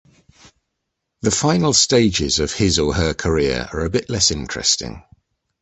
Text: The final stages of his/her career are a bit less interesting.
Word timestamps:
The 1.21 1.29
final 1.29 1.73
stages 1.73 2.39
of 2.39 2.51
his/her 2.53 3.13
career 3.13 3.69
are 3.71 3.81
a 3.81 3.89
bit 3.91 4.09
less 4.09 4.31
interesting. 4.31 5.03